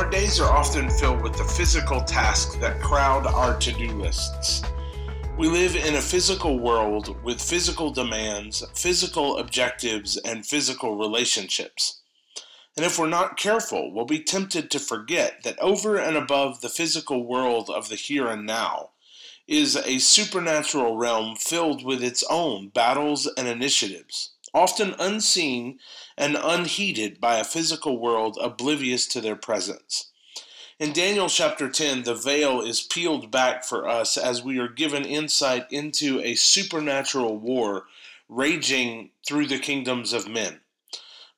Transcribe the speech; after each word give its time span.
Our 0.00 0.08
days 0.08 0.40
are 0.40 0.50
often 0.50 0.88
filled 0.88 1.20
with 1.20 1.36
the 1.36 1.44
physical 1.44 2.00
tasks 2.00 2.56
that 2.56 2.80
crowd 2.80 3.26
our 3.26 3.58
to 3.58 3.70
do 3.70 3.86
lists. 3.88 4.62
We 5.36 5.46
live 5.46 5.76
in 5.76 5.96
a 5.96 6.00
physical 6.00 6.58
world 6.58 7.22
with 7.22 7.38
physical 7.38 7.90
demands, 7.90 8.64
physical 8.74 9.36
objectives, 9.36 10.16
and 10.16 10.46
physical 10.46 10.96
relationships. 10.96 12.00
And 12.78 12.86
if 12.86 12.98
we're 12.98 13.08
not 13.08 13.36
careful, 13.36 13.92
we'll 13.92 14.06
be 14.06 14.22
tempted 14.22 14.70
to 14.70 14.78
forget 14.78 15.42
that 15.42 15.58
over 15.58 15.98
and 15.98 16.16
above 16.16 16.62
the 16.62 16.70
physical 16.70 17.26
world 17.26 17.68
of 17.68 17.90
the 17.90 17.96
here 17.96 18.26
and 18.26 18.46
now 18.46 18.92
is 19.46 19.76
a 19.76 19.98
supernatural 19.98 20.96
realm 20.96 21.36
filled 21.36 21.84
with 21.84 22.02
its 22.02 22.24
own 22.30 22.70
battles 22.70 23.30
and 23.36 23.46
initiatives, 23.46 24.30
often 24.54 24.94
unseen 24.98 25.78
and 26.20 26.36
unheeded 26.38 27.18
by 27.18 27.38
a 27.38 27.44
physical 27.44 27.98
world 27.98 28.36
oblivious 28.42 29.06
to 29.06 29.22
their 29.22 29.34
presence. 29.34 30.10
In 30.78 30.92
Daniel 30.92 31.30
chapter 31.30 31.70
10, 31.70 32.02
the 32.02 32.14
veil 32.14 32.60
is 32.60 32.82
peeled 32.82 33.30
back 33.30 33.64
for 33.64 33.88
us 33.88 34.18
as 34.18 34.42
we 34.42 34.58
are 34.58 34.68
given 34.68 35.06
insight 35.06 35.66
into 35.72 36.20
a 36.20 36.34
supernatural 36.34 37.38
war 37.38 37.86
raging 38.28 39.10
through 39.26 39.46
the 39.46 39.58
kingdoms 39.58 40.12
of 40.12 40.28
men. 40.28 40.60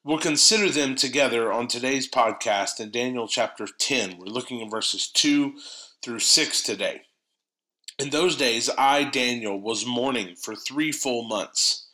We'll 0.02 0.18
consider 0.18 0.68
them 0.68 0.96
together 0.96 1.52
on 1.52 1.68
today's 1.68 2.10
podcast 2.10 2.80
in 2.80 2.90
Daniel 2.90 3.28
chapter 3.28 3.66
10. 3.66 4.18
We're 4.18 4.26
looking 4.26 4.62
at 4.62 4.70
verses 4.70 5.06
2 5.06 5.54
through 6.02 6.18
6 6.18 6.62
today. 6.62 7.02
In 8.00 8.10
those 8.10 8.34
days, 8.34 8.68
I, 8.76 9.04
Daniel, 9.04 9.60
was 9.60 9.86
mourning 9.86 10.34
for 10.34 10.56
three 10.56 10.90
full 10.90 11.22
months. 11.22 11.86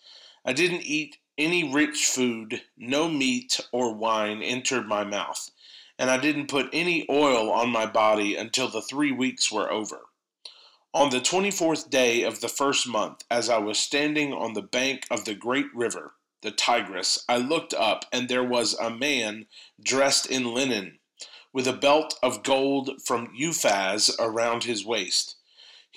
I 0.42 0.54
didn't 0.54 0.86
eat 0.86 1.18
any 1.38 1.72
rich 1.72 2.06
food, 2.06 2.62
no 2.76 3.08
meat 3.08 3.60
or 3.70 3.94
wine 3.94 4.42
entered 4.42 4.86
my 4.86 5.04
mouth, 5.04 5.50
and 5.98 6.10
I 6.10 6.18
didn't 6.18 6.48
put 6.48 6.68
any 6.72 7.06
oil 7.08 7.50
on 7.50 7.70
my 7.70 7.86
body 7.86 8.34
until 8.34 8.68
the 8.68 8.82
three 8.82 9.12
weeks 9.12 9.50
were 9.50 9.70
over. 9.70 10.00
On 10.92 11.10
the 11.10 11.20
twenty 11.20 11.50
fourth 11.50 11.88
day 11.88 12.24
of 12.24 12.40
the 12.40 12.48
first 12.48 12.88
month, 12.88 13.24
as 13.30 13.48
I 13.48 13.58
was 13.58 13.78
standing 13.78 14.32
on 14.32 14.54
the 14.54 14.62
bank 14.62 15.06
of 15.10 15.24
the 15.24 15.34
great 15.34 15.72
river, 15.74 16.14
the 16.42 16.50
Tigris, 16.50 17.24
I 17.28 17.38
looked 17.38 17.72
up, 17.72 18.04
and 18.12 18.28
there 18.28 18.44
was 18.44 18.74
a 18.74 18.90
man 18.90 19.46
dressed 19.82 20.26
in 20.26 20.52
linen, 20.52 20.98
with 21.52 21.66
a 21.66 21.72
belt 21.72 22.18
of 22.22 22.42
gold 22.42 23.00
from 23.04 23.32
Uphaz 23.40 24.10
around 24.18 24.64
his 24.64 24.84
waist 24.84 25.36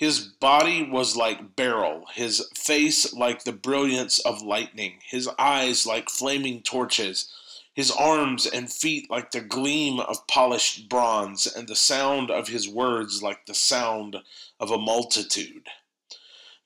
his 0.02 0.18
body 0.18 0.82
was 0.82 1.14
like 1.14 1.54
beryl, 1.54 2.06
his 2.12 2.50
face 2.56 3.14
like 3.14 3.44
the 3.44 3.52
brilliance 3.52 4.18
of 4.18 4.42
lightning, 4.42 4.98
his 5.04 5.30
eyes 5.38 5.86
like 5.86 6.10
flaming 6.10 6.60
torches, 6.60 7.32
his 7.72 7.88
arms 7.88 8.44
and 8.44 8.72
feet 8.72 9.08
like 9.08 9.30
the 9.30 9.40
gleam 9.40 10.00
of 10.00 10.26
polished 10.26 10.88
bronze, 10.88 11.46
and 11.46 11.68
the 11.68 11.76
sound 11.76 12.32
of 12.32 12.48
his 12.48 12.68
words 12.68 13.22
like 13.22 13.46
the 13.46 13.54
sound 13.54 14.16
of 14.58 14.72
a 14.72 14.76
multitude. 14.76 15.68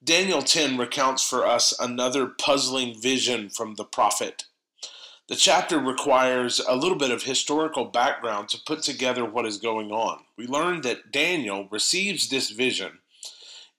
Daniel 0.03 0.41
10 0.41 0.79
recounts 0.79 1.23
for 1.23 1.45
us 1.45 1.79
another 1.79 2.29
puzzling 2.29 2.99
vision 2.99 3.51
from 3.51 3.75
the 3.75 3.85
prophet. 3.85 4.47
The 5.29 5.37
chapter 5.37 5.79
requires 5.79 6.59
a 6.67 6.75
little 6.75 6.97
bit 6.97 7.11
of 7.11 7.25
historical 7.25 7.85
background 7.85 8.49
to 8.49 8.63
put 8.65 8.83
together 8.83 9.27
what 9.27 9.45
is 9.45 9.59
going 9.59 9.91
on. 9.91 10.21
We 10.39 10.47
learn 10.47 10.81
that 10.83 11.13
Daniel 11.13 11.69
receives 11.71 12.31
this 12.31 12.49
vision 12.49 13.01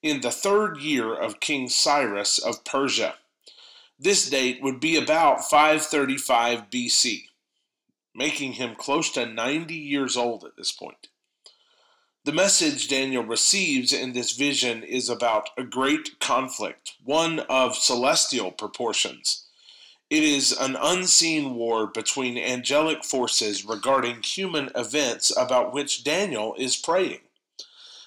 in 0.09 0.21
the 0.21 0.31
third 0.31 0.77
year 0.77 1.13
of 1.13 1.39
King 1.39 1.69
Cyrus 1.69 2.39
of 2.39 2.63
Persia. 2.63 3.15
This 3.99 4.29
date 4.29 4.61
would 4.61 4.79
be 4.79 4.95
about 4.95 5.49
535 5.49 6.69
BC, 6.69 7.25
making 8.13 8.53
him 8.53 8.75
close 8.75 9.11
to 9.11 9.25
90 9.25 9.73
years 9.73 10.15
old 10.15 10.43
at 10.43 10.55
this 10.55 10.71
point. 10.71 11.07
The 12.25 12.33
message 12.33 12.89
Daniel 12.89 13.23
receives 13.23 13.93
in 13.93 14.11
this 14.13 14.33
vision 14.33 14.83
is 14.83 15.09
about 15.09 15.49
a 15.57 15.63
great 15.63 16.19
conflict, 16.19 16.95
one 17.03 17.39
of 17.49 17.75
celestial 17.75 18.51
proportions. 18.51 19.45
It 20.09 20.23
is 20.23 20.51
an 20.51 20.77
unseen 20.79 21.55
war 21.55 21.87
between 21.87 22.37
angelic 22.37 23.03
forces 23.03 23.65
regarding 23.65 24.23
human 24.23 24.69
events 24.75 25.35
about 25.35 25.73
which 25.73 26.03
Daniel 26.03 26.53
is 26.57 26.77
praying. 26.77 27.21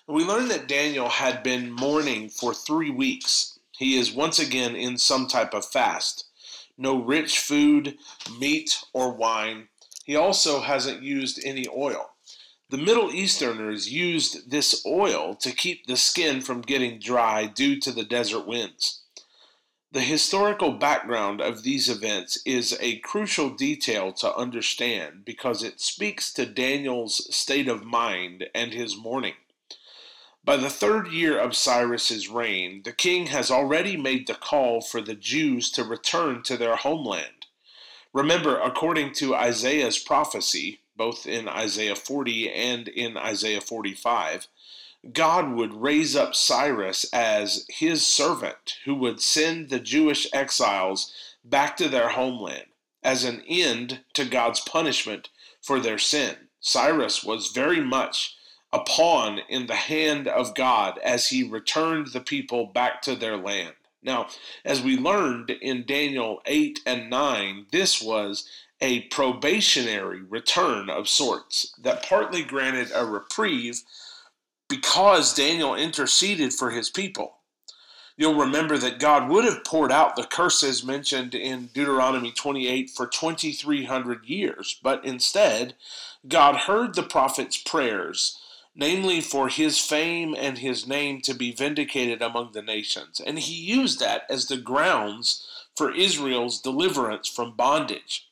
We 0.06 0.24
learn 0.24 0.48
that 0.48 0.66
Daniel 0.66 1.08
had 1.08 1.42
been 1.42 1.70
mourning 1.70 2.30
for 2.30 2.54
three 2.54 2.90
weeks. 2.90 3.58
He 3.76 3.98
is 3.98 4.12
once 4.12 4.38
again 4.38 4.74
in 4.74 4.98
some 4.98 5.26
type 5.26 5.54
of 5.54 5.64
fast. 5.64 6.26
No 6.76 6.96
rich 6.96 7.38
food, 7.38 7.98
meat, 8.38 8.82
or 8.92 9.12
wine. 9.12 9.68
He 10.04 10.16
also 10.16 10.60
hasn't 10.60 11.02
used 11.02 11.40
any 11.44 11.66
oil. 11.68 12.10
The 12.70 12.78
Middle 12.78 13.12
Easterners 13.12 13.92
used 13.92 14.50
this 14.50 14.84
oil 14.86 15.34
to 15.34 15.52
keep 15.52 15.86
the 15.86 15.96
skin 15.96 16.40
from 16.40 16.62
getting 16.62 16.98
dry 16.98 17.46
due 17.46 17.78
to 17.80 17.92
the 17.92 18.04
desert 18.04 18.46
winds. 18.46 19.02
The 19.92 20.00
historical 20.00 20.72
background 20.72 21.40
of 21.40 21.64
these 21.64 21.88
events 21.88 22.40
is 22.46 22.78
a 22.80 22.98
crucial 23.00 23.50
detail 23.50 24.12
to 24.14 24.34
understand 24.34 25.24
because 25.24 25.64
it 25.64 25.80
speaks 25.80 26.32
to 26.34 26.46
Daniel's 26.46 27.34
state 27.34 27.66
of 27.66 27.84
mind 27.84 28.48
and 28.54 28.72
his 28.72 28.96
mourning. 28.96 29.34
By 30.42 30.56
the 30.56 30.70
third 30.70 31.08
year 31.08 31.38
of 31.38 31.54
Cyrus's 31.54 32.28
reign, 32.28 32.82
the 32.84 32.92
king 32.92 33.26
has 33.26 33.50
already 33.50 33.96
made 33.96 34.26
the 34.26 34.34
call 34.34 34.80
for 34.80 35.00
the 35.00 35.14
Jews 35.14 35.70
to 35.72 35.84
return 35.84 36.42
to 36.44 36.56
their 36.56 36.76
homeland. 36.76 37.46
Remember, 38.12 38.58
according 38.58 39.12
to 39.14 39.36
Isaiah's 39.36 39.98
prophecy, 39.98 40.80
both 40.96 41.26
in 41.26 41.46
Isaiah 41.46 41.94
40 41.94 42.50
and 42.50 42.88
in 42.88 43.16
Isaiah 43.16 43.60
45, 43.60 44.48
God 45.12 45.52
would 45.52 45.74
raise 45.74 46.16
up 46.16 46.34
Cyrus 46.34 47.04
as 47.12 47.66
his 47.68 48.06
servant 48.06 48.78
who 48.84 48.94
would 48.94 49.20
send 49.20 49.68
the 49.68 49.80
Jewish 49.80 50.26
exiles 50.32 51.12
back 51.44 51.76
to 51.76 51.88
their 51.88 52.10
homeland 52.10 52.66
as 53.02 53.24
an 53.24 53.42
end 53.46 54.00
to 54.14 54.24
God's 54.24 54.60
punishment 54.60 55.28
for 55.62 55.80
their 55.80 55.98
sin. 55.98 56.48
Cyrus 56.60 57.22
was 57.22 57.52
very 57.52 57.80
much 57.80 58.36
a 58.72 58.80
pawn 58.80 59.40
in 59.48 59.66
the 59.66 59.74
hand 59.74 60.28
of 60.28 60.54
God 60.54 60.98
as 60.98 61.28
he 61.28 61.42
returned 61.42 62.08
the 62.08 62.20
people 62.20 62.66
back 62.66 63.02
to 63.02 63.16
their 63.16 63.36
land. 63.36 63.74
Now, 64.02 64.28
as 64.64 64.80
we 64.80 64.96
learned 64.96 65.50
in 65.50 65.84
Daniel 65.84 66.40
8 66.46 66.80
and 66.86 67.10
9, 67.10 67.66
this 67.72 68.00
was 68.00 68.48
a 68.80 69.02
probationary 69.02 70.22
return 70.22 70.88
of 70.88 71.08
sorts 71.08 71.74
that 71.82 72.02
partly 72.02 72.42
granted 72.42 72.90
a 72.94 73.04
reprieve 73.04 73.82
because 74.68 75.34
Daniel 75.34 75.74
interceded 75.74 76.54
for 76.54 76.70
his 76.70 76.88
people. 76.88 77.36
You'll 78.16 78.34
remember 78.34 78.78
that 78.78 78.98
God 78.98 79.28
would 79.28 79.44
have 79.44 79.64
poured 79.64 79.90
out 79.90 80.14
the 80.14 80.24
curses 80.24 80.84
mentioned 80.84 81.34
in 81.34 81.66
Deuteronomy 81.74 82.32
28 82.32 82.90
for 82.90 83.06
2,300 83.06 84.24
years, 84.26 84.78
but 84.82 85.04
instead, 85.04 85.74
God 86.28 86.56
heard 86.56 86.94
the 86.94 87.02
prophet's 87.02 87.56
prayers 87.56 88.38
namely 88.80 89.20
for 89.20 89.48
his 89.48 89.78
fame 89.78 90.34
and 90.36 90.56
his 90.56 90.86
name 90.86 91.20
to 91.20 91.34
be 91.34 91.52
vindicated 91.52 92.22
among 92.22 92.52
the 92.52 92.62
nations. 92.62 93.20
And 93.24 93.38
he 93.38 93.54
used 93.54 94.00
that 94.00 94.22
as 94.30 94.46
the 94.46 94.56
grounds 94.56 95.46
for 95.76 95.94
Israel's 95.94 96.58
deliverance 96.58 97.28
from 97.28 97.54
bondage. 97.54 98.26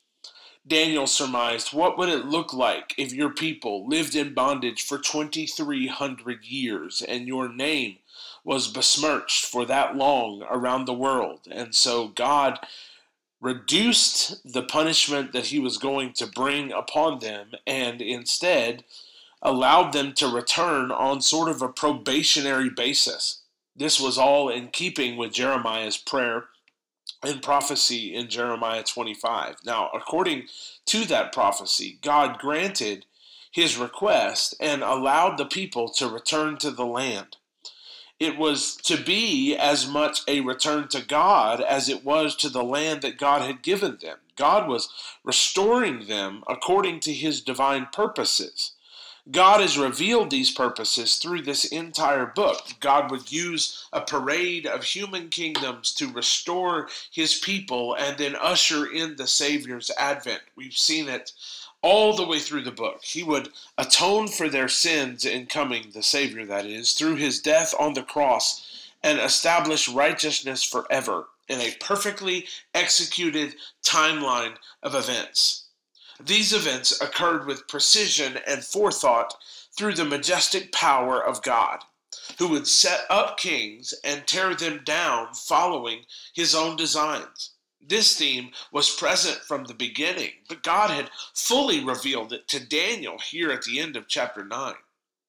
Daniel 0.67 1.07
surmised, 1.07 1.75
What 1.75 1.99
would 1.99 2.09
it 2.09 2.25
look 2.25 2.55
like 2.55 2.95
if 2.97 3.13
your 3.13 3.29
people 3.29 3.87
lived 3.87 4.15
in 4.15 4.33
bondage 4.33 4.83
for 4.83 4.97
2,300 4.97 6.45
years 6.47 7.03
and 7.03 7.27
your 7.27 7.51
name 7.51 7.99
was 8.43 8.69
besmirched 8.69 9.45
for 9.45 9.67
that 9.67 9.97
long 9.97 10.43
around 10.51 10.87
the 10.87 10.95
world? 10.95 11.41
And 11.51 11.75
so 11.75 12.09
God 12.09 12.59
reduced 13.41 14.51
the 14.51 14.63
punishment 14.63 15.33
that 15.33 15.47
he 15.47 15.59
was 15.59 15.77
going 15.77 16.15
to 16.15 16.27
bring 16.27 16.73
upon 16.73 17.19
them 17.19 17.53
and 17.67 18.01
instead 18.01 18.85
allowed 19.43 19.93
them 19.93 20.13
to 20.15 20.29
return 20.29 20.91
on 20.91 21.21
sort 21.21 21.49
of 21.49 21.63
a 21.63 21.69
probationary 21.69 22.71
basis. 22.71 23.43
This 23.77 24.01
was 24.01 24.19
all 24.19 24.49
in 24.49 24.69
keeping 24.69 25.17
with 25.17 25.33
Jeremiah's 25.33 25.97
prayer 25.97 26.47
and 27.23 27.43
prophecy 27.43 28.15
in 28.15 28.29
Jeremiah 28.29 28.83
25. 28.83 29.57
Now, 29.65 29.91
according 29.95 30.45
to 30.87 31.05
that 31.07 31.33
prophecy, 31.33 31.99
God 32.03 32.39
granted 32.39 33.07
his 33.53 33.77
request 33.77 34.55
and 34.61 34.83
allowed 34.83 35.37
the 35.37 35.47
people 35.47 35.89
to 35.91 36.09
return 36.09 36.59
to 36.59 36.71
the 36.71 36.87
land. 36.87 37.37
It 38.21 38.37
was 38.37 38.77
to 38.85 38.97
be 38.97 39.57
as 39.57 39.87
much 39.87 40.23
a 40.27 40.41
return 40.41 40.89
to 40.89 41.05
God 41.05 41.61
as 41.61 41.89
it 41.89 42.05
was 42.05 42.35
to 42.37 42.49
the 42.49 42.65
land 42.65 43.03
that 43.03 43.17
God 43.17 43.43
had 43.43 43.63
given 43.63 43.99
them. 44.01 44.19
God 44.37 44.69
was 44.69 44.89
restoring 45.23 46.07
them 46.07 46.43
according 46.49 47.01
to 47.01 47.13
his 47.13 47.41
divine 47.41 47.87
purposes. 47.93 48.73
God 49.31 49.61
has 49.61 49.77
revealed 49.77 50.31
these 50.31 50.51
purposes 50.51 51.17
through 51.17 51.43
this 51.43 51.67
entire 51.67 52.25
book. 52.25 52.63
God 52.81 53.11
would 53.11 53.31
use 53.31 53.87
a 53.93 54.01
parade 54.01 54.67
of 54.67 54.85
human 54.85 55.29
kingdoms 55.29 55.93
to 55.95 56.11
restore 56.11 56.89
his 57.11 57.39
people 57.39 57.95
and 57.95 58.17
then 58.17 58.37
usher 58.37 58.87
in 58.87 59.17
the 59.17 59.27
Savior's 59.27 59.91
advent. 59.99 60.41
We've 60.57 60.77
seen 60.77 61.09
it 61.09 61.33
all 61.83 62.17
the 62.17 62.27
way 62.27 62.39
through 62.39 62.63
the 62.63 62.73
book. 62.73 63.05
He 63.05 63.23
would 63.23 63.51
atone 63.77 64.29
for 64.29 64.49
their 64.49 64.69
sins 64.69 65.27
in 65.27 65.47
coming, 65.47 65.91
the 65.93 66.03
Savior 66.03 66.47
that 66.47 66.65
is, 66.65 66.93
through 66.93 67.17
his 67.17 67.41
death 67.41 67.75
on 67.79 67.95
the 67.95 68.03
cross 68.03 68.91
and 69.03 69.19
establish 69.19 69.89
righteousness 69.89 70.63
forever 70.63 71.27
in 71.49 71.61
a 71.61 71.77
perfectly 71.81 72.47
executed 72.75 73.55
timeline 73.83 74.57
of 74.83 74.95
events. 74.95 75.68
These 76.21 76.53
events 76.53 77.01
occurred 77.01 77.47
with 77.47 77.69
precision 77.69 78.39
and 78.39 78.65
forethought 78.65 79.35
through 79.77 79.95
the 79.95 80.05
majestic 80.05 80.73
power 80.73 81.23
of 81.23 81.43
God, 81.43 81.85
who 82.39 82.49
would 82.49 82.67
set 82.67 83.07
up 83.09 83.39
kings 83.39 83.95
and 84.03 84.27
tear 84.27 84.55
them 84.55 84.83
down 84.85 85.35
following 85.35 86.07
his 86.35 86.55
own 86.55 86.77
designs. 86.77 87.51
This 87.81 88.17
theme 88.17 88.51
was 88.73 88.91
present 88.91 89.39
from 89.45 89.65
the 89.65 89.75
beginning, 89.75 90.33
but 90.49 90.65
God 90.65 90.91
had 90.91 91.11
fully 91.35 91.85
revealed 91.85 92.33
it 92.33 92.49
to 92.49 92.59
Daniel 92.59 93.19
here 93.19 93.53
at 93.53 93.63
the 93.63 93.79
end 93.79 93.97
of 93.97 94.09
chapter 94.09 94.45
9. 94.45 94.75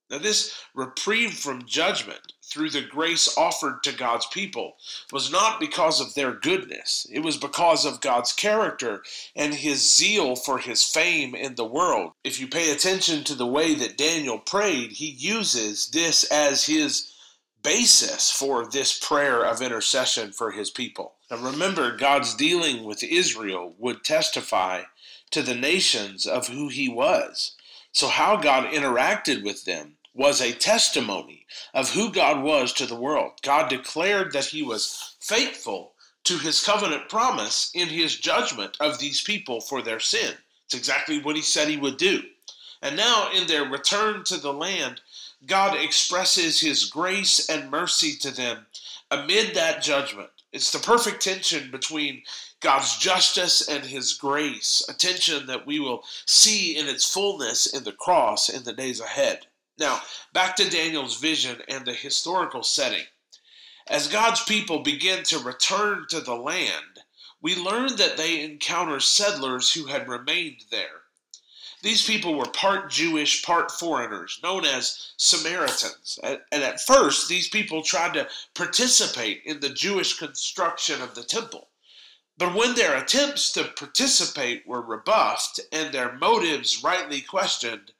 Now, 0.09 0.17
this 0.17 0.55
reprieve 0.73 1.33
from 1.33 1.65
judgment 1.65 2.33
through 2.43 2.71
the 2.71 2.81
grace 2.81 3.37
offered 3.37 3.83
to 3.83 3.91
God's 3.91 4.25
people 4.25 4.77
was 5.11 5.31
not 5.31 5.59
because 5.59 6.01
of 6.01 6.15
their 6.15 6.33
goodness. 6.33 7.05
It 7.11 7.19
was 7.19 7.37
because 7.37 7.85
of 7.85 8.01
God's 8.01 8.33
character 8.33 9.03
and 9.35 9.53
his 9.53 9.95
zeal 9.95 10.35
for 10.35 10.57
his 10.57 10.83
fame 10.83 11.35
in 11.35 11.55
the 11.55 11.65
world. 11.65 12.13
If 12.23 12.39
you 12.39 12.47
pay 12.47 12.71
attention 12.71 13.23
to 13.25 13.35
the 13.35 13.45
way 13.45 13.75
that 13.75 13.97
Daniel 13.97 14.39
prayed, 14.39 14.93
he 14.93 15.09
uses 15.09 15.89
this 15.89 16.23
as 16.31 16.65
his 16.65 17.13
basis 17.61 18.31
for 18.31 18.65
this 18.65 18.97
prayer 18.97 19.43
of 19.43 19.61
intercession 19.61 20.31
for 20.31 20.51
his 20.51 20.71
people. 20.71 21.15
Now 21.29 21.37
remember, 21.37 21.95
God's 21.95 22.33
dealing 22.33 22.83
with 22.83 23.03
Israel 23.03 23.75
would 23.77 24.03
testify 24.03 24.83
to 25.29 25.43
the 25.43 25.55
nations 25.55 26.25
of 26.25 26.47
who 26.47 26.69
he 26.69 26.89
was. 26.89 27.55
So, 27.91 28.07
how 28.07 28.37
God 28.37 28.71
interacted 28.71 29.43
with 29.43 29.65
them 29.65 29.97
was 30.19 30.41
a 30.41 30.51
testimony 30.51 31.45
of 31.73 31.91
who 31.91 32.11
God 32.11 32.43
was 32.43 32.73
to 32.73 32.85
the 32.85 32.99
world. 32.99 33.31
God 33.41 33.69
declared 33.69 34.33
that 34.33 34.47
he 34.47 34.61
was 34.61 35.15
faithful 35.21 35.93
to 36.25 36.37
his 36.37 36.61
covenant 36.61 37.07
promise 37.07 37.71
in 37.73 37.87
his 37.87 38.17
judgment 38.17 38.75
of 38.81 38.99
these 38.99 39.21
people 39.21 39.61
for 39.61 39.81
their 39.81 40.01
sin. 40.01 40.33
It's 40.65 40.75
exactly 40.75 41.21
what 41.21 41.37
he 41.37 41.41
said 41.41 41.69
he 41.69 41.77
would 41.77 41.95
do. 41.95 42.21
And 42.81 42.97
now, 42.97 43.31
in 43.33 43.47
their 43.47 43.63
return 43.63 44.25
to 44.25 44.35
the 44.35 44.51
land, 44.51 44.99
God 45.45 45.77
expresses 45.77 46.59
his 46.59 46.83
grace 46.83 47.47
and 47.49 47.71
mercy 47.71 48.17
to 48.17 48.29
them 48.29 48.65
amid 49.09 49.55
that 49.55 49.81
judgment. 49.81 50.31
It's 50.51 50.71
the 50.71 50.79
perfect 50.79 51.21
tension 51.21 51.71
between 51.71 52.23
God's 52.59 52.97
justice 52.97 53.69
and 53.69 53.85
his 53.85 54.15
grace, 54.15 54.85
a 54.89 54.93
tension 54.93 55.47
that 55.47 55.65
we 55.65 55.79
will 55.79 56.03
see 56.25 56.75
in 56.75 56.89
its 56.89 57.09
fullness 57.09 57.67
in 57.67 57.85
the 57.85 57.93
cross 57.93 58.49
in 58.49 58.65
the 58.65 58.73
days 58.73 58.99
ahead. 58.99 59.45
Now, 59.79 60.01
back 60.33 60.57
to 60.57 60.69
Daniel's 60.69 61.17
vision 61.17 61.61
and 61.69 61.85
the 61.85 61.93
historical 61.93 62.63
setting. 62.63 63.05
As 63.87 64.07
God's 64.07 64.43
people 64.43 64.79
begin 64.79 65.23
to 65.23 65.39
return 65.39 66.05
to 66.09 66.19
the 66.19 66.35
land, 66.35 66.99
we 67.41 67.55
learn 67.55 67.95
that 67.95 68.17
they 68.17 68.43
encounter 68.43 68.99
settlers 68.99 69.73
who 69.73 69.85
had 69.85 70.09
remained 70.09 70.65
there. 70.69 71.03
These 71.81 72.05
people 72.05 72.35
were 72.35 72.49
part 72.49 72.91
Jewish, 72.91 73.41
part 73.41 73.71
foreigners, 73.71 74.37
known 74.43 74.65
as 74.65 75.13
Samaritans. 75.15 76.19
And 76.21 76.41
at 76.51 76.81
first, 76.81 77.29
these 77.29 77.47
people 77.47 77.81
tried 77.81 78.15
to 78.15 78.27
participate 78.53 79.43
in 79.45 79.61
the 79.61 79.69
Jewish 79.69 80.17
construction 80.17 81.01
of 81.01 81.15
the 81.15 81.23
temple. 81.23 81.69
But 82.37 82.53
when 82.53 82.75
their 82.75 82.97
attempts 82.97 83.53
to 83.53 83.63
participate 83.63 84.67
were 84.67 84.81
rebuffed 84.81 85.61
and 85.71 85.93
their 85.93 86.17
motives 86.17 86.83
rightly 86.83 87.21
questioned, 87.21 87.93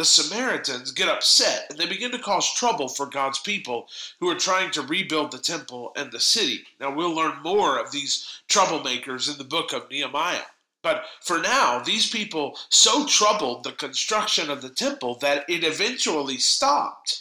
the 0.00 0.04
Samaritans 0.06 0.92
get 0.92 1.10
upset 1.10 1.66
and 1.68 1.78
they 1.78 1.84
begin 1.84 2.10
to 2.10 2.18
cause 2.18 2.54
trouble 2.54 2.88
for 2.88 3.04
God's 3.04 3.38
people 3.38 3.86
who 4.18 4.30
are 4.30 4.34
trying 4.34 4.70
to 4.70 4.80
rebuild 4.80 5.30
the 5.30 5.36
temple 5.36 5.92
and 5.94 6.10
the 6.10 6.18
city. 6.18 6.64
Now, 6.80 6.94
we'll 6.94 7.14
learn 7.14 7.42
more 7.42 7.78
of 7.78 7.90
these 7.90 8.26
troublemakers 8.48 9.30
in 9.30 9.36
the 9.36 9.44
book 9.44 9.74
of 9.74 9.90
Nehemiah. 9.90 10.46
But 10.80 11.04
for 11.20 11.38
now, 11.38 11.80
these 11.80 12.08
people 12.08 12.56
so 12.70 13.04
troubled 13.04 13.62
the 13.62 13.72
construction 13.72 14.50
of 14.50 14.62
the 14.62 14.70
temple 14.70 15.16
that 15.16 15.44
it 15.50 15.64
eventually 15.64 16.38
stopped. 16.38 17.20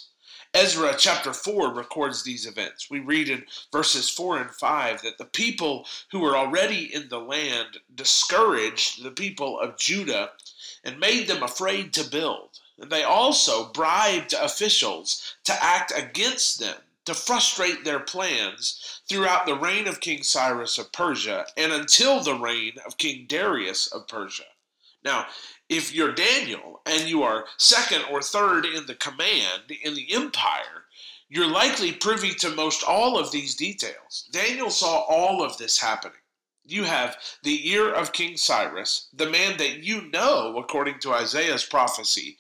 Ezra 0.53 0.95
chapter 0.97 1.33
4 1.33 1.73
records 1.73 2.23
these 2.23 2.45
events. 2.45 2.89
We 2.89 3.01
read 3.01 3.27
in 3.27 3.43
verses 3.73 4.09
4 4.09 4.37
and 4.37 4.51
5 4.51 5.01
that 5.01 5.17
the 5.17 5.25
people 5.25 5.85
who 6.11 6.21
were 6.21 6.37
already 6.37 6.95
in 6.95 7.09
the 7.09 7.19
land 7.19 7.79
discouraged 7.93 9.03
the 9.03 9.11
people 9.11 9.59
of 9.59 9.77
Judah 9.77 10.31
and 10.85 10.97
made 10.97 11.27
them 11.27 11.43
afraid 11.43 11.93
to 11.95 12.09
build. 12.09 12.57
They 12.87 13.03
also 13.03 13.71
bribed 13.71 14.33
officials 14.33 15.35
to 15.43 15.63
act 15.63 15.91
against 15.95 16.59
them 16.59 16.77
to 17.05 17.13
frustrate 17.13 17.83
their 17.83 17.99
plans 17.99 19.01
throughout 19.09 19.45
the 19.45 19.55
reign 19.55 19.87
of 19.87 19.99
King 19.99 20.23
Cyrus 20.23 20.77
of 20.77 20.91
Persia 20.91 21.47
and 21.57 21.73
until 21.73 22.21
the 22.21 22.35
reign 22.35 22.73
of 22.85 22.97
King 22.97 23.25
Darius 23.27 23.87
of 23.87 24.07
Persia. 24.07 24.45
Now, 25.03 25.27
if 25.69 25.93
you're 25.93 26.13
Daniel 26.13 26.81
and 26.85 27.09
you 27.09 27.23
are 27.23 27.47
second 27.57 28.03
or 28.11 28.21
third 28.21 28.65
in 28.65 28.85
the 28.85 28.95
command 28.95 29.71
in 29.81 29.95
the 29.95 30.13
empire, 30.13 30.85
you're 31.29 31.47
likely 31.47 31.91
privy 31.91 32.33
to 32.35 32.49
most 32.49 32.83
all 32.83 33.17
of 33.17 33.31
these 33.31 33.55
details. 33.55 34.27
Daniel 34.31 34.69
saw 34.69 34.99
all 35.01 35.43
of 35.43 35.57
this 35.57 35.79
happening. 35.79 36.21
You 36.69 36.83
have 36.83 37.17
the 37.41 37.67
ear 37.71 37.91
of 37.91 38.13
King 38.13 38.37
Cyrus, 38.37 39.07
the 39.11 39.29
man 39.29 39.57
that 39.57 39.83
you 39.83 40.03
know, 40.11 40.55
according 40.57 40.99
to 40.99 41.13
Isaiah's 41.13 41.65
prophecy, 41.65 42.37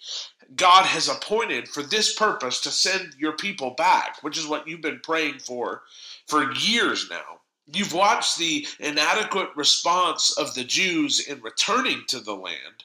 God 0.55 0.85
has 0.85 1.07
appointed 1.07 1.67
for 1.67 1.81
this 1.81 2.13
purpose 2.13 2.61
to 2.61 2.69
send 2.69 3.15
your 3.17 3.33
people 3.33 3.71
back, 3.71 4.21
which 4.21 4.37
is 4.37 4.45
what 4.45 4.67
you've 4.67 4.81
been 4.81 4.99
praying 4.99 5.39
for 5.39 5.81
for 6.27 6.53
years 6.53 7.09
now. 7.09 7.41
You've 7.65 7.93
watched 7.93 8.37
the 8.37 8.67
inadequate 8.79 9.49
response 9.55 10.37
of 10.37 10.53
the 10.53 10.63
Jews 10.63 11.19
in 11.19 11.41
returning 11.41 12.03
to 12.09 12.19
the 12.19 12.35
land. 12.35 12.83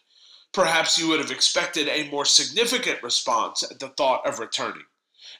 Perhaps 0.52 0.98
you 0.98 1.08
would 1.08 1.20
have 1.20 1.30
expected 1.30 1.88
a 1.88 2.08
more 2.10 2.24
significant 2.24 3.02
response 3.02 3.62
at 3.62 3.80
the 3.80 3.88
thought 3.88 4.26
of 4.26 4.38
returning. 4.38 4.84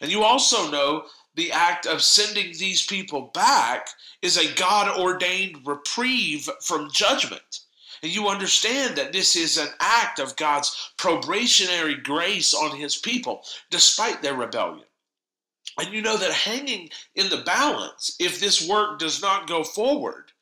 And 0.02 0.10
you 0.10 0.22
also 0.22 0.70
know 0.70 1.06
the 1.34 1.52
act 1.52 1.86
of 1.86 2.02
sending 2.02 2.52
these 2.52 2.86
people 2.86 3.30
back 3.34 3.88
is 4.22 4.36
a 4.36 4.54
God 4.54 4.98
ordained 4.98 5.66
reprieve 5.66 6.48
from 6.60 6.90
judgment. 6.92 7.60
And 8.02 8.14
you 8.14 8.28
understand 8.28 8.96
that 8.96 9.12
this 9.12 9.34
is 9.34 9.56
an 9.56 9.68
act 9.80 10.18
of 10.18 10.36
God's 10.36 10.92
probationary 10.96 11.94
grace 11.94 12.52
on 12.52 12.76
his 12.76 12.96
people, 12.96 13.44
despite 13.70 14.22
their 14.22 14.34
rebellion. 14.34 14.86
And 15.78 15.92
you 15.92 16.02
know 16.02 16.16
that 16.16 16.32
hanging 16.32 16.90
in 17.14 17.30
the 17.30 17.38
balance, 17.38 18.14
if 18.20 18.38
this 18.38 18.68
work 18.68 18.98
does 18.98 19.20
not 19.20 19.48
go 19.48 19.64
forward, 19.64 20.32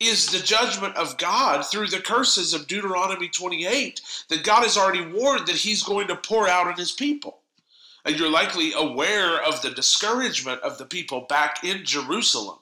is 0.00 0.26
the 0.26 0.44
judgment 0.44 0.96
of 0.96 1.16
God 1.16 1.62
through 1.62 1.86
the 1.88 2.00
curses 2.00 2.52
of 2.52 2.66
Deuteronomy 2.66 3.28
28 3.28 4.00
that 4.28 4.44
God 4.44 4.64
has 4.64 4.76
already 4.76 5.06
warned 5.06 5.46
that 5.46 5.56
he's 5.56 5.82
going 5.82 6.08
to 6.08 6.16
pour 6.16 6.48
out 6.48 6.66
on 6.66 6.74
his 6.74 6.92
people. 6.92 7.41
You're 8.06 8.30
likely 8.30 8.72
aware 8.72 9.42
of 9.42 9.62
the 9.62 9.70
discouragement 9.70 10.60
of 10.62 10.78
the 10.78 10.86
people 10.86 11.22
back 11.28 11.62
in 11.62 11.84
Jerusalem 11.84 12.58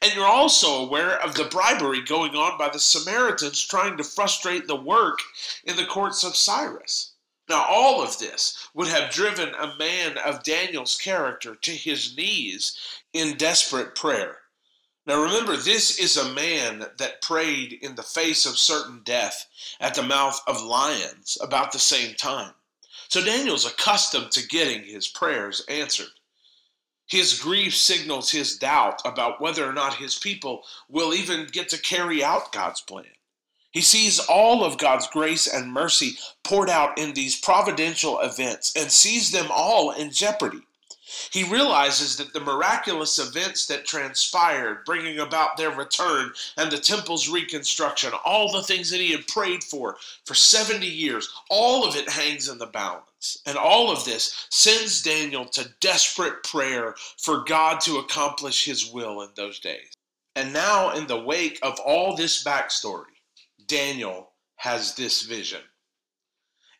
and 0.00 0.14
you're 0.14 0.26
also 0.26 0.84
aware 0.84 1.20
of 1.20 1.34
the 1.34 1.44
bribery 1.44 2.02
going 2.02 2.36
on 2.36 2.56
by 2.56 2.68
the 2.68 2.78
Samaritans 2.78 3.60
trying 3.66 3.96
to 3.96 4.04
frustrate 4.04 4.66
the 4.66 4.76
work 4.76 5.18
in 5.64 5.76
the 5.76 5.86
courts 5.86 6.22
of 6.22 6.36
Cyrus. 6.36 7.12
Now, 7.48 7.64
all 7.64 8.02
of 8.02 8.18
this 8.18 8.68
would 8.74 8.88
have 8.88 9.10
driven 9.10 9.54
a 9.54 9.74
man 9.76 10.18
of 10.18 10.44
Daniel's 10.44 10.96
character 10.96 11.56
to 11.56 11.70
his 11.72 12.16
knees 12.16 12.78
in 13.12 13.36
desperate 13.36 13.94
prayer. 13.94 14.38
Now, 15.06 15.22
remember, 15.22 15.56
this 15.56 15.98
is 15.98 16.16
a 16.16 16.32
man 16.32 16.90
that 16.98 17.22
prayed 17.22 17.72
in 17.72 17.94
the 17.94 18.02
face 18.02 18.44
of 18.44 18.58
certain 18.58 19.00
death 19.02 19.46
at 19.80 19.94
the 19.94 20.02
mouth 20.02 20.40
of 20.46 20.62
lions 20.62 21.38
about 21.40 21.72
the 21.72 21.78
same 21.78 22.14
time. 22.14 22.52
So, 23.08 23.24
Daniel's 23.24 23.64
accustomed 23.64 24.30
to 24.32 24.46
getting 24.46 24.84
his 24.84 25.08
prayers 25.08 25.64
answered. 25.68 26.08
His 27.06 27.40
grief 27.40 27.74
signals 27.74 28.30
his 28.30 28.58
doubt 28.58 29.00
about 29.06 29.40
whether 29.40 29.66
or 29.66 29.72
not 29.72 29.94
his 29.94 30.18
people 30.18 30.62
will 30.90 31.14
even 31.14 31.46
get 31.46 31.70
to 31.70 31.80
carry 31.80 32.22
out 32.22 32.52
God's 32.52 32.82
plan. 32.82 33.06
He 33.70 33.80
sees 33.80 34.18
all 34.18 34.62
of 34.62 34.76
God's 34.76 35.06
grace 35.08 35.46
and 35.46 35.72
mercy 35.72 36.18
poured 36.44 36.68
out 36.68 36.98
in 36.98 37.14
these 37.14 37.40
providential 37.40 38.20
events 38.20 38.74
and 38.76 38.90
sees 38.90 39.30
them 39.30 39.46
all 39.50 39.90
in 39.90 40.10
jeopardy. 40.10 40.67
He 41.30 41.42
realizes 41.42 42.16
that 42.16 42.34
the 42.34 42.40
miraculous 42.40 43.18
events 43.18 43.64
that 43.66 43.86
transpired, 43.86 44.84
bringing 44.84 45.18
about 45.18 45.56
their 45.56 45.70
return 45.70 46.32
and 46.58 46.70
the 46.70 46.78
temple's 46.78 47.28
reconstruction, 47.28 48.12
all 48.24 48.52
the 48.52 48.62
things 48.62 48.90
that 48.90 49.00
he 49.00 49.12
had 49.12 49.26
prayed 49.26 49.64
for 49.64 49.96
for 50.26 50.34
70 50.34 50.86
years, 50.86 51.28
all 51.48 51.88
of 51.88 51.96
it 51.96 52.10
hangs 52.10 52.48
in 52.48 52.58
the 52.58 52.66
balance. 52.66 53.38
And 53.46 53.56
all 53.56 53.90
of 53.90 54.04
this 54.04 54.46
sends 54.50 55.00
Daniel 55.00 55.46
to 55.46 55.72
desperate 55.80 56.42
prayer 56.42 56.94
for 57.16 57.42
God 57.44 57.80
to 57.82 57.98
accomplish 57.98 58.66
his 58.66 58.90
will 58.90 59.22
in 59.22 59.30
those 59.34 59.60
days. 59.60 59.94
And 60.36 60.52
now, 60.52 60.92
in 60.92 61.06
the 61.06 61.20
wake 61.20 61.58
of 61.62 61.80
all 61.80 62.14
this 62.14 62.44
backstory, 62.44 63.16
Daniel 63.66 64.32
has 64.56 64.94
this 64.94 65.22
vision. 65.22 65.62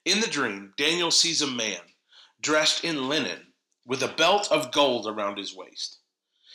In 0.05 0.21
the 0.21 0.27
dream, 0.27 0.75
Daniel 0.77 1.11
sees 1.11 1.41
a 1.41 1.47
man 1.47 1.81
dressed 2.41 2.85
in 2.85 3.09
linen 3.09 3.48
with 3.89 4.03
a 4.03 4.09
belt 4.09 4.47
of 4.53 4.71
gold 4.71 5.07
around 5.07 5.39
his 5.39 5.57
waist. 5.57 5.97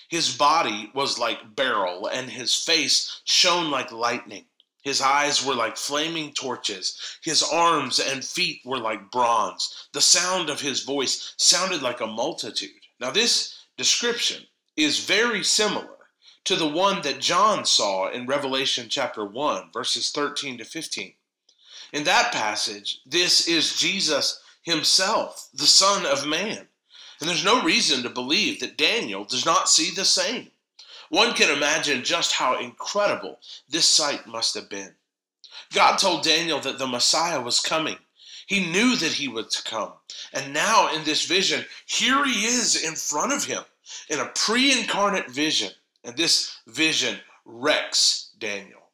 His 0.07 0.37
body 0.37 0.91
was 0.93 1.17
like 1.17 1.55
beryl, 1.55 2.05
and 2.05 2.29
his 2.29 2.53
face 2.53 3.21
shone 3.25 3.71
like 3.71 3.91
lightning. 3.91 4.45
His 4.83 5.01
eyes 5.01 5.43
were 5.43 5.55
like 5.55 5.75
flaming 5.75 6.33
torches. 6.33 7.17
His 7.23 7.41
arms 7.41 7.99
and 7.99 8.23
feet 8.23 8.61
were 8.63 8.77
like 8.77 9.09
bronze. 9.09 9.87
The 9.93 10.01
sound 10.01 10.51
of 10.51 10.61
his 10.61 10.83
voice 10.83 11.33
sounded 11.37 11.81
like 11.81 12.01
a 12.01 12.05
multitude. 12.05 12.85
Now, 12.99 13.09
this 13.09 13.57
description 13.77 14.43
is 14.77 14.99
very 14.99 15.43
similar 15.43 15.97
to 16.43 16.55
the 16.55 16.67
one 16.67 17.01
that 17.01 17.19
John 17.19 17.65
saw 17.65 18.09
in 18.09 18.27
Revelation 18.27 18.89
chapter 18.89 19.25
1, 19.25 19.71
verses 19.73 20.11
13 20.11 20.59
to 20.59 20.65
15. 20.65 21.13
In 21.93 22.03
that 22.03 22.31
passage, 22.31 22.99
this 23.07 23.47
is 23.47 23.77
Jesus 23.77 24.39
himself, 24.61 25.49
the 25.53 25.65
Son 25.65 26.05
of 26.05 26.27
Man. 26.27 26.67
And 27.19 27.29
there's 27.29 27.45
no 27.45 27.63
reason 27.63 28.03
to 28.03 28.09
believe 28.09 28.59
that 28.59 28.77
Daniel 28.77 29.23
does 29.23 29.45
not 29.45 29.69
see 29.69 29.91
the 29.91 30.05
same. 30.05 30.51
One 31.09 31.33
can 31.33 31.55
imagine 31.55 32.03
just 32.03 32.33
how 32.33 32.59
incredible 32.59 33.39
this 33.69 33.85
sight 33.85 34.25
must 34.25 34.55
have 34.55 34.69
been. 34.69 34.95
God 35.73 35.97
told 35.97 36.23
Daniel 36.23 36.59
that 36.61 36.79
the 36.79 36.87
Messiah 36.87 37.41
was 37.41 37.59
coming. 37.59 37.97
He 38.47 38.71
knew 38.71 38.95
that 38.97 39.13
he 39.13 39.27
would 39.27 39.47
come. 39.63 39.93
And 40.33 40.53
now, 40.53 40.93
in 40.93 41.03
this 41.03 41.25
vision, 41.25 41.65
here 41.85 42.25
he 42.25 42.45
is 42.45 42.83
in 42.83 42.95
front 42.95 43.31
of 43.31 43.45
him 43.45 43.63
in 44.09 44.19
a 44.19 44.31
pre 44.35 44.71
incarnate 44.71 45.29
vision. 45.29 45.71
And 46.03 46.17
this 46.17 46.57
vision 46.67 47.19
wrecks 47.45 48.31
Daniel. 48.37 48.89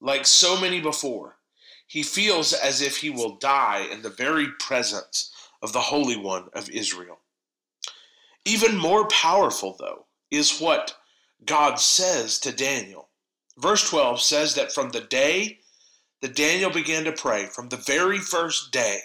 Like 0.00 0.26
so 0.26 0.60
many 0.60 0.80
before, 0.80 1.36
he 1.86 2.02
feels 2.02 2.52
as 2.52 2.80
if 2.80 2.98
he 2.98 3.10
will 3.10 3.36
die 3.36 3.86
in 3.90 4.02
the 4.02 4.10
very 4.10 4.48
presence 4.60 5.32
of 5.62 5.72
the 5.72 5.80
Holy 5.80 6.16
One 6.16 6.48
of 6.52 6.68
Israel. 6.70 7.18
Even 8.46 8.76
more 8.76 9.08
powerful, 9.08 9.74
though, 9.76 10.06
is 10.30 10.60
what 10.60 10.96
God 11.44 11.80
says 11.80 12.38
to 12.38 12.52
Daniel. 12.52 13.08
Verse 13.58 13.90
12 13.90 14.20
says 14.20 14.54
that 14.54 14.72
from 14.72 14.90
the 14.90 15.00
day 15.00 15.58
that 16.22 16.36
Daniel 16.36 16.70
began 16.70 17.02
to 17.04 17.12
pray, 17.12 17.46
from 17.46 17.68
the 17.68 17.76
very 17.76 18.20
first 18.20 18.70
day, 18.70 19.00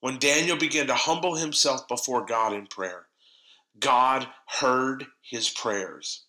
when 0.00 0.18
Daniel 0.18 0.56
began 0.56 0.86
to 0.86 0.94
humble 0.94 1.36
himself 1.36 1.86
before 1.86 2.24
God 2.24 2.54
in 2.54 2.66
prayer, 2.66 3.08
God 3.78 4.26
heard 4.46 5.04
his 5.20 5.50
prayers. 5.50 6.22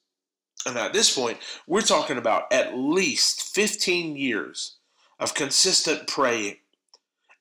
And 0.66 0.78
at 0.78 0.92
this 0.92 1.16
point, 1.16 1.38
we're 1.66 1.82
talking 1.82 2.18
about 2.18 2.52
at 2.52 2.78
least 2.78 3.56
15 3.56 4.18
years 4.18 4.76
of 5.18 5.34
consistent 5.34 6.08
praying, 6.08 6.58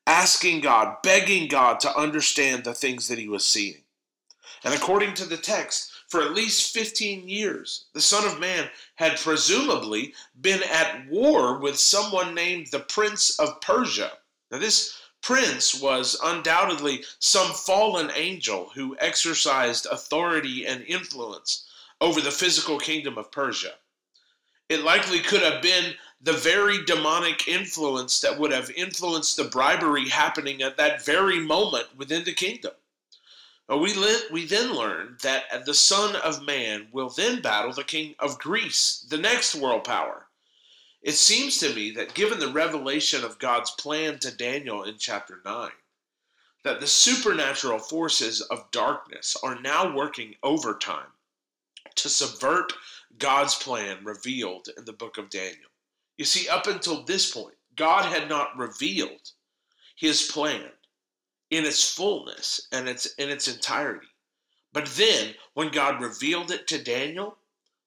asking 0.07 0.61
God, 0.61 1.01
begging 1.03 1.49
God 1.49 1.81
to 1.81 1.97
understand 1.97 2.63
the 2.63 2.73
things 2.73 3.09
that 3.09 3.19
he 3.19 3.27
was 3.27 3.45
seeing. 3.45 3.82
And 4.63 4.73
according 4.73 5.13
to 5.15 5.25
the 5.25 5.37
text, 5.37 5.91
for 6.07 6.21
at 6.21 6.33
least 6.33 6.73
15 6.73 7.27
years, 7.27 7.85
the 7.93 8.01
Son 8.01 8.25
of 8.25 8.39
Man 8.39 8.69
had 8.95 9.19
presumably 9.19 10.13
been 10.39 10.63
at 10.63 11.07
war 11.09 11.57
with 11.57 11.79
someone 11.79 12.33
named 12.33 12.67
the 12.67 12.79
Prince 12.79 13.39
of 13.39 13.59
Persia. 13.61 14.11
Now, 14.51 14.59
this 14.59 14.95
prince 15.21 15.73
was 15.81 16.19
undoubtedly 16.23 17.03
some 17.19 17.51
fallen 17.53 18.11
angel 18.13 18.71
who 18.75 18.95
exercised 18.99 19.87
authority 19.87 20.65
and 20.65 20.83
influence 20.83 21.65
over 21.99 22.21
the 22.21 22.31
physical 22.31 22.77
kingdom 22.77 23.17
of 23.17 23.31
Persia. 23.31 23.73
It 24.69 24.83
likely 24.83 25.19
could 25.19 25.41
have 25.41 25.61
been 25.61 25.95
the 26.21 26.33
very 26.33 26.85
demonic 26.85 27.47
influence 27.47 28.21
that 28.21 28.39
would 28.39 28.51
have 28.51 28.69
influenced 28.71 29.35
the 29.35 29.43
bribery 29.45 30.09
happening 30.09 30.61
at 30.61 30.77
that 30.77 31.03
very 31.03 31.39
moment 31.39 31.87
within 31.97 32.23
the 32.23 32.33
kingdom. 32.33 32.71
We, 33.77 33.93
le- 33.93 34.31
we 34.31 34.45
then 34.45 34.73
learn 34.73 35.17
that 35.23 35.45
uh, 35.51 35.59
the 35.59 35.73
Son 35.73 36.15
of 36.17 36.43
Man 36.43 36.89
will 36.91 37.09
then 37.09 37.41
battle 37.41 37.71
the 37.71 37.83
king 37.83 38.15
of 38.19 38.39
Greece, 38.39 39.05
the 39.09 39.17
next 39.17 39.55
world 39.55 39.83
power. 39.83 40.27
It 41.01 41.13
seems 41.13 41.57
to 41.59 41.73
me 41.73 41.91
that 41.91 42.13
given 42.13 42.39
the 42.39 42.51
revelation 42.51 43.23
of 43.23 43.39
God's 43.39 43.71
plan 43.71 44.19
to 44.19 44.35
Daniel 44.35 44.83
in 44.83 44.97
chapter 44.97 45.41
9, 45.43 45.71
that 46.63 46.79
the 46.79 46.87
supernatural 46.87 47.79
forces 47.79 48.41
of 48.41 48.71
darkness 48.71 49.35
are 49.43 49.59
now 49.59 49.95
working 49.95 50.35
overtime 50.43 51.11
to 51.95 52.09
subvert 52.09 52.73
God's 53.17 53.55
plan 53.55 54.03
revealed 54.03 54.69
in 54.77 54.85
the 54.85 54.93
book 54.93 55.17
of 55.17 55.29
Daniel. 55.29 55.69
You 56.17 56.25
see, 56.25 56.47
up 56.47 56.67
until 56.67 57.03
this 57.03 57.31
point, 57.31 57.55
God 57.75 58.05
had 58.05 58.29
not 58.29 58.57
revealed 58.57 59.31
his 59.95 60.23
plan 60.23 60.71
in 61.55 61.65
its 61.65 61.93
fullness 61.93 62.67
and 62.71 62.89
its 62.89 63.05
in 63.15 63.29
its 63.29 63.47
entirety. 63.47 64.07
But 64.71 64.87
then, 64.87 65.35
when 65.53 65.69
God 65.69 66.01
revealed 66.01 66.49
it 66.49 66.67
to 66.67 66.83
Daniel, 66.83 67.37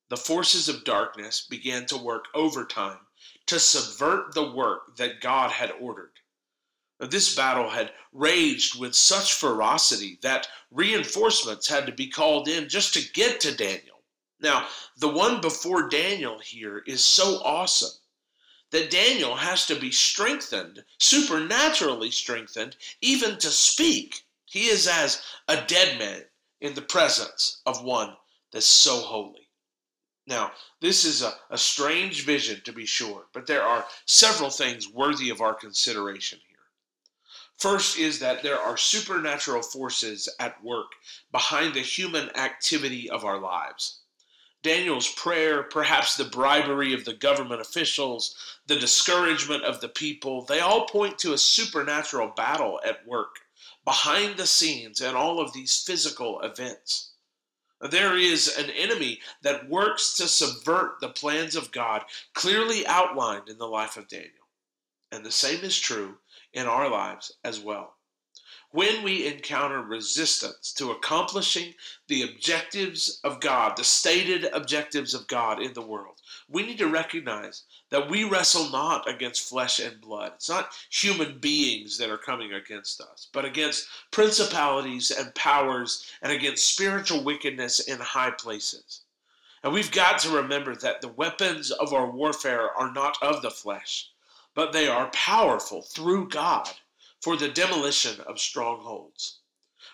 the 0.09 0.17
forces 0.17 0.69
of 0.69 0.85
darkness 0.85 1.41
began 1.41 1.87
to 1.87 1.97
work 1.97 2.27
overtime 2.33 3.01
to 3.47 3.59
subvert 3.59 4.35
the 4.35 4.53
work 4.53 4.97
that 4.97 5.21
God 5.21 5.51
had 5.51 5.73
ordered. 5.73 6.13
This 7.01 7.35
battle 7.35 7.71
had 7.71 7.93
raged 8.13 8.79
with 8.79 8.95
such 8.95 9.35
ferocity 9.35 10.19
that 10.23 10.49
reinforcements 10.71 11.69
had 11.69 11.87
to 11.87 11.93
be 11.93 12.09
called 12.09 12.49
in 12.49 12.69
just 12.69 12.95
to 12.95 13.13
get 13.13 13.41
to 13.41 13.55
Daniel. 13.55 14.03
Now, 14.41 14.69
the 14.97 15.09
one 15.09 15.41
before 15.41 15.89
Daniel 15.89 16.39
here 16.39 16.83
is 16.87 17.05
so 17.05 17.43
awesome 17.43 17.99
that 18.71 18.91
Daniel 18.91 19.37
has 19.37 19.67
to 19.67 19.77
be 19.77 19.93
strengthened, 19.93 20.85
supernaturally 20.99 22.11
strengthened, 22.11 22.77
even 23.01 23.39
to 23.39 23.51
speak. 23.51 24.25
He 24.45 24.67
is 24.67 24.87
as 24.87 25.23
a 25.49 25.65
dead 25.67 25.99
man 25.99 26.25
in 26.61 26.75
the 26.75 26.83
presence 26.83 27.61
of 27.67 27.85
one 27.85 28.17
that's 28.53 28.67
so 28.67 28.97
holy. 29.01 29.49
Now, 30.27 30.53
this 30.81 31.05
is 31.05 31.23
a, 31.23 31.35
a 31.51 31.59
strange 31.59 32.25
vision 32.25 32.61
to 32.65 32.73
be 32.73 32.87
sure, 32.87 33.27
but 33.33 33.47
there 33.47 33.63
are 33.63 33.87
several 34.07 34.51
things 34.51 34.89
worthy 34.89 35.31
of 35.31 35.41
our 35.41 35.55
consideration 35.55 36.41
here. 36.49 36.57
First 37.59 37.97
is 37.97 38.19
that 38.19 38.43
there 38.43 38.59
are 38.59 38.77
supernatural 38.77 39.63
forces 39.63 40.29
at 40.41 40.63
work 40.65 40.93
behind 41.31 41.75
the 41.75 41.81
human 41.81 42.37
activity 42.37 43.09
of 43.09 43.25
our 43.25 43.39
lives. 43.39 44.01
Daniel's 44.67 45.09
prayer, 45.13 45.63
perhaps 45.63 46.17
the 46.17 46.25
bribery 46.25 46.93
of 46.93 47.05
the 47.05 47.15
government 47.15 47.61
officials, 47.61 48.35
the 48.67 48.75
discouragement 48.75 49.63
of 49.63 49.81
the 49.81 49.89
people, 49.89 50.43
they 50.43 50.59
all 50.59 50.87
point 50.87 51.21
to 51.21 51.33
a 51.33 51.39
supernatural 51.39 52.33
battle 52.37 52.81
at 52.85 53.07
work 53.07 53.37
behind 53.85 54.37
the 54.37 54.47
scenes 54.47 55.01
in 55.01 55.15
all 55.15 55.39
of 55.39 55.53
these 55.53 55.81
physical 55.81 56.41
events. 56.41 57.13
There 57.81 58.19
is 58.19 58.59
an 58.59 58.71
enemy 58.71 59.21
that 59.43 59.69
works 59.69 60.17
to 60.17 60.27
subvert 60.27 60.99
the 61.01 61.11
plans 61.11 61.55
of 61.55 61.71
God 61.71 62.05
clearly 62.35 62.85
outlined 62.89 63.49
in 63.49 63.59
the 63.59 63.69
life 63.69 63.97
of 63.97 64.09
Daniel. 64.09 64.49
And 65.13 65.25
the 65.25 65.31
same 65.31 65.63
is 65.63 65.79
true 65.79 66.19
in 66.53 66.67
our 66.67 66.91
lives 66.91 67.31
as 67.45 67.61
well 67.61 67.96
when 68.77 69.03
we 69.03 69.27
encounter 69.27 69.81
resistance 69.81 70.71
to 70.71 70.91
accomplishing 70.91 71.73
the 72.09 72.21
objectives 72.21 73.21
of 73.25 73.41
God, 73.41 73.75
the 73.75 73.83
stated 73.83 74.45
objectives 74.53 75.15
of 75.15 75.27
God 75.29 75.63
in 75.63 75.73
the 75.73 75.81
world, 75.81 76.21
we 76.47 76.63
need 76.63 76.77
to 76.77 76.87
recognize 76.87 77.63
that 77.89 78.11
we 78.11 78.25
wrestle 78.25 78.69
not 78.69 79.09
against 79.09 79.49
flesh 79.49 79.79
and 79.79 79.99
blood. 79.99 80.33
It's 80.35 80.51
not 80.51 80.75
human 80.91 81.39
beings 81.39 81.97
that 81.97 82.11
are 82.11 82.19
coming 82.19 82.53
against 82.53 83.01
us, 83.01 83.29
but 83.33 83.47
against 83.47 83.89
principalities 84.11 85.11
and 85.11 85.35
powers 85.35 86.05
and 86.21 86.31
against 86.31 86.69
spiritual 86.69 87.25
wickedness 87.25 87.81
in 87.81 87.99
high 87.99 88.33
places. 88.33 89.05
And 89.63 89.73
we've 89.73 89.91
got 89.91 90.19
to 90.19 90.29
remember 90.29 90.77
that 90.77 91.01
the 91.01 91.09
weapons 91.09 91.71
of 91.71 91.95
our 91.95 92.11
warfare 92.11 92.69
are 92.79 92.93
not 92.93 93.17
of 93.23 93.41
the 93.41 93.51
flesh, 93.51 94.11
but 94.55 94.75
they 94.75 94.87
are 94.87 95.11
powerful 95.13 95.81
through 95.81 96.29
God 96.29 96.69
for 97.23 97.37
the 97.37 97.49
demolition 97.49 98.21
of 98.21 98.41
strongholds. 98.41 99.41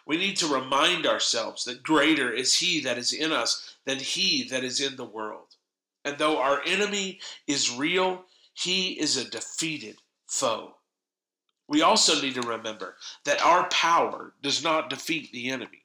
We 0.06 0.16
need 0.16 0.36
to 0.38 0.46
remind 0.52 1.06
ourselves 1.06 1.64
that 1.64 1.82
greater 1.82 2.32
is 2.32 2.54
He 2.54 2.80
that 2.80 2.98
is 2.98 3.12
in 3.12 3.32
us 3.32 3.76
than 3.84 3.98
He 3.98 4.42
that 4.48 4.64
is 4.64 4.80
in 4.80 4.96
the 4.96 5.04
world. 5.04 5.56
And 6.04 6.18
though 6.18 6.38
our 6.38 6.62
enemy 6.64 7.20
is 7.46 7.70
real, 7.70 8.24
he 8.54 8.98
is 8.98 9.16
a 9.16 9.28
defeated 9.28 9.98
foe. 10.26 10.76
We 11.68 11.80
also 11.82 12.20
need 12.20 12.34
to 12.34 12.42
remember 12.42 12.96
that 13.24 13.40
our 13.44 13.68
power 13.68 14.34
does 14.42 14.62
not 14.62 14.90
defeat 14.90 15.32
the 15.32 15.50
enemy. 15.50 15.81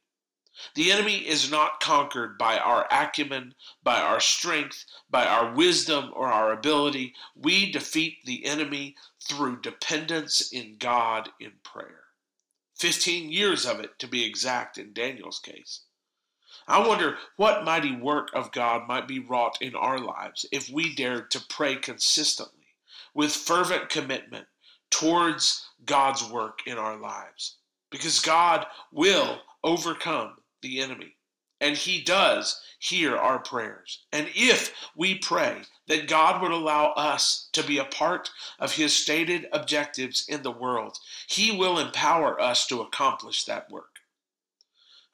The 0.74 0.92
enemy 0.92 1.28
is 1.28 1.52
not 1.52 1.80
conquered 1.80 2.38
by 2.38 2.58
our 2.58 2.88
acumen, 2.92 3.56
by 3.84 4.02
our 4.02 4.20
strength, 4.20 4.86
by 5.10 5.26
our 5.26 5.54
wisdom, 5.54 6.12
or 6.14 6.32
our 6.32 6.52
ability. 6.52 7.14
We 7.36 7.72
defeat 7.72 8.26
the 8.26 8.46
enemy 8.46 8.96
through 9.20 9.62
dependence 9.62 10.52
in 10.52 10.78
God 10.78 11.30
in 11.40 11.54
prayer. 11.64 12.06
15 12.76 13.32
years 13.32 13.66
of 13.66 13.80
it, 13.80 13.98
to 14.00 14.08
be 14.08 14.24
exact, 14.24 14.78
in 14.78 14.94
Daniel's 14.94 15.40
case. 15.40 15.82
I 16.68 16.86
wonder 16.86 17.18
what 17.38 17.64
mighty 17.64 17.96
work 17.96 18.30
of 18.34 18.52
God 18.52 18.88
might 18.88 19.08
be 19.08 19.20
wrought 19.20 19.58
in 19.62 19.76
our 19.76 20.00
lives 20.00 20.46
if 20.52 20.70
we 20.70 20.94
dared 20.94 21.32
to 21.32 21.46
pray 21.48 21.76
consistently 21.76 22.76
with 23.14 23.32
fervent 23.32 23.90
commitment 23.90 24.48
towards 24.90 25.70
God's 25.86 26.24
work 26.24 26.60
in 26.66 26.78
our 26.78 26.98
lives. 26.98 27.58
Because 27.90 28.20
God 28.20 28.66
will 28.92 29.42
overcome 29.64 30.38
the 30.68 30.82
enemy. 30.82 31.16
And 31.60 31.76
he 31.76 32.02
does 32.02 32.62
hear 32.78 33.16
our 33.16 33.40
prayers. 33.40 34.04
And 34.12 34.30
if 34.36 34.74
we 34.96 35.16
pray 35.16 35.62
that 35.88 36.08
God 36.08 36.42
would 36.42 36.52
allow 36.52 36.92
us 36.92 37.50
to 37.54 37.64
be 37.64 37.80
a 37.80 37.86
part 37.86 38.30
of 38.60 38.74
his 38.74 38.96
stated 38.96 39.48
objectives 39.52 40.26
in 40.28 40.44
the 40.44 40.52
world, 40.52 41.00
he 41.28 41.52
will 41.52 41.80
empower 41.80 42.40
us 42.40 42.68
to 42.68 42.82
accomplish 42.82 43.46
that 43.46 43.72
work. 43.72 44.00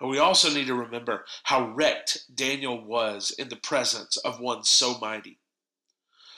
And 0.01 0.09
we 0.09 0.19
also 0.19 0.53
need 0.53 0.67
to 0.67 0.75
remember 0.75 1.23
how 1.43 1.69
wrecked 1.69 2.35
Daniel 2.35 2.83
was 2.83 3.31
in 3.31 3.47
the 3.47 3.55
presence 3.55 4.17
of 4.17 4.41
one 4.41 4.65
so 4.65 4.97
mighty. 4.99 5.39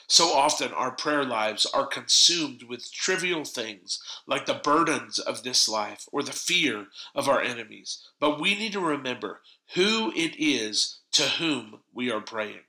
So 0.08 0.34
often 0.34 0.72
our 0.72 0.92
prayer 0.92 1.24
lives 1.24 1.66
are 1.66 1.88
consumed 1.88 2.64
with 2.64 2.92
trivial 2.92 3.44
things 3.44 4.00
like 4.28 4.46
the 4.46 4.54
burdens 4.54 5.18
of 5.18 5.44
this 5.44 5.68
life 5.68 6.08
or 6.12 6.22
the 6.22 6.32
fear 6.32 6.88
of 7.16 7.28
our 7.28 7.42
enemies. 7.42 8.04
But 8.20 8.40
we 8.40 8.56
need 8.56 8.74
to 8.74 8.80
remember 8.80 9.42
who 9.74 10.12
it 10.16 10.36
is 10.38 11.00
to 11.14 11.24
whom 11.24 11.80
we 11.94 12.12
are 12.12 12.22
praying. 12.22 12.62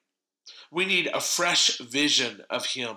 We 0.71 0.87
need 0.87 1.09
a 1.09 1.21
fresh 1.21 1.78
vision 1.78 2.43
of 2.49 2.66
Him, 2.66 2.97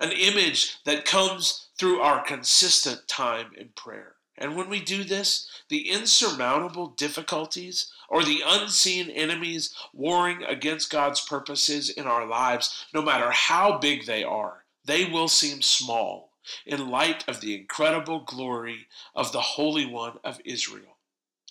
an 0.00 0.12
image 0.12 0.78
that 0.84 1.04
comes 1.04 1.68
through 1.78 2.00
our 2.00 2.22
consistent 2.24 3.08
time 3.08 3.52
in 3.56 3.70
prayer. 3.74 4.16
And 4.42 4.56
when 4.56 4.68
we 4.68 4.80
do 4.80 5.04
this, 5.04 5.48
the 5.68 5.88
insurmountable 5.88 6.88
difficulties 6.88 7.92
or 8.08 8.24
the 8.24 8.42
unseen 8.44 9.08
enemies 9.08 9.72
warring 9.92 10.42
against 10.42 10.90
God's 10.90 11.20
purposes 11.20 11.88
in 11.88 12.08
our 12.08 12.26
lives, 12.26 12.84
no 12.92 13.02
matter 13.02 13.30
how 13.30 13.78
big 13.78 14.04
they 14.04 14.24
are, 14.24 14.64
they 14.84 15.04
will 15.04 15.28
seem 15.28 15.62
small 15.62 16.32
in 16.66 16.90
light 16.90 17.22
of 17.28 17.40
the 17.40 17.54
incredible 17.54 18.18
glory 18.18 18.88
of 19.14 19.30
the 19.30 19.40
Holy 19.40 19.86
One 19.86 20.18
of 20.24 20.40
Israel 20.44 20.96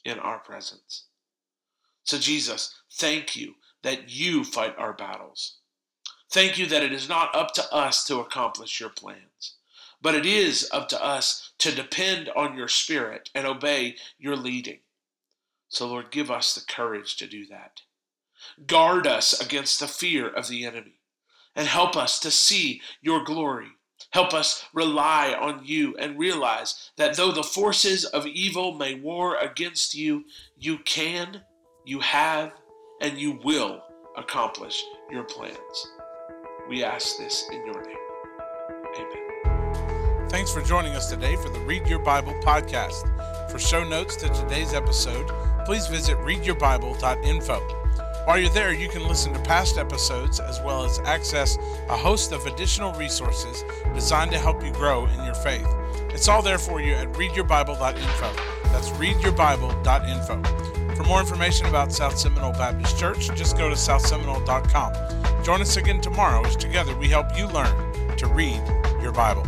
in 0.04 0.20
our 0.20 0.40
presence. 0.40 1.06
So, 2.04 2.18
Jesus, 2.18 2.76
thank 2.92 3.38
you 3.38 3.56
that 3.84 4.10
you 4.10 4.44
fight 4.44 4.78
our 4.78 4.92
battles. 4.92 5.54
Thank 6.30 6.58
you 6.58 6.66
that 6.66 6.84
it 6.84 6.92
is 6.92 7.08
not 7.08 7.34
up 7.34 7.54
to 7.54 7.74
us 7.74 8.04
to 8.08 8.20
accomplish 8.20 8.82
your 8.82 8.90
plans. 8.90 9.54
But 10.02 10.16
it 10.16 10.26
is 10.26 10.68
up 10.72 10.90
to 10.90 11.04
us 11.04 11.52
to 11.60 11.74
depend 11.74 12.30
on 12.36 12.58
your 12.58 12.68
Spirit 12.68 13.30
and 13.36 13.46
obey 13.46 13.96
your 14.18 14.36
leading. 14.36 14.80
So, 15.70 15.88
Lord, 15.88 16.12
give 16.12 16.32
us 16.32 16.54
the 16.54 16.62
courage 16.62 17.16
to 17.18 17.28
do 17.28 17.46
that. 17.48 17.82
Guard 18.66 19.06
us 19.06 19.40
against 19.40 19.80
the 19.80 19.88
fear 19.88 20.28
of 20.28 20.48
the 20.48 20.66
enemy 20.66 21.00
and 21.56 21.68
help 21.68 21.96
us 21.96 22.20
to 22.20 22.32
see 22.32 22.82
your 23.02 23.24
glory. 23.24 23.68
Help 24.12 24.34
us 24.34 24.66
rely 24.74 25.34
on 25.34 25.62
you 25.64 25.96
and 25.98 26.20
realize 26.20 26.92
that 26.98 27.16
though 27.16 27.32
the 27.32 27.44
forces 27.44 28.04
of 28.04 28.26
evil 28.26 28.74
may 28.74 28.96
war 28.96 29.38
against 29.38 29.94
you, 29.94 30.26
you 30.58 30.80
can, 30.80 31.42
you 31.86 32.00
have, 32.00 32.52
and 33.02 33.18
you 33.18 33.40
will 33.44 33.84
accomplish 34.18 34.84
your 35.10 35.24
plans. 35.24 35.88
We 36.68 36.84
ask 36.84 37.18
this 37.18 37.46
in 37.52 37.66
your 37.66 37.82
name. 37.84 37.98
Amen. 38.96 39.31
Thanks 40.32 40.50
for 40.50 40.62
joining 40.62 40.94
us 40.94 41.10
today 41.10 41.36
for 41.36 41.50
the 41.50 41.60
Read 41.60 41.86
Your 41.88 42.00
Bible 42.00 42.32
podcast. 42.36 43.04
For 43.52 43.60
show 43.60 43.84
notes 43.84 44.16
to 44.16 44.30
today's 44.30 44.74
episode, 44.74 45.28
please 45.66 45.88
visit 45.88 46.16
readyourbible.info. 46.20 47.60
While 48.24 48.40
you're 48.40 48.50
there, 48.52 48.74
you 48.74 48.88
can 48.88 49.06
listen 49.10 49.34
to 49.34 49.42
past 49.42 49.78
episodes 49.78 50.40
as 50.40 50.62
well 50.62 50.86
as 50.86 51.00
access 51.00 51.58
a 51.90 51.98
host 51.98 52.32
of 52.32 52.46
additional 52.46 52.94
resources 52.94 53.66
designed 53.94 54.32
to 54.32 54.40
help 54.40 54.64
you 54.64 54.72
grow 54.72 55.06
in 55.06 55.26
your 55.26 55.34
faith. 55.34 55.68
It's 56.14 56.30
all 56.30 56.42
there 56.42 56.58
for 56.58 56.80
you 56.80 56.94
at 56.94 57.12
readyourbible.info. 57.12 58.34
That's 58.72 58.88
readyourbible.info. 58.92 60.96
For 60.96 61.04
more 61.04 61.20
information 61.20 61.66
about 61.66 61.92
South 61.92 62.18
Seminole 62.18 62.54
Baptist 62.54 62.98
Church, 62.98 63.28
just 63.36 63.58
go 63.58 63.68
to 63.68 63.76
southseminole.com. 63.76 65.44
Join 65.44 65.60
us 65.60 65.76
again 65.76 66.00
tomorrow 66.00 66.46
as 66.46 66.56
together 66.56 66.96
we 66.96 67.10
help 67.10 67.38
you 67.38 67.48
learn 67.48 68.16
to 68.16 68.28
read 68.28 68.62
your 69.02 69.12
Bible. 69.12 69.46